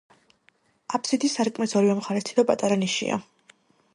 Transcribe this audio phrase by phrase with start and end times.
[0.97, 3.21] აფსიდის სარკმლის ორივე მხარეს თითო პატარა ნიშია.